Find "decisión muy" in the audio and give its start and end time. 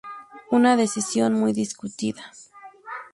0.77-1.53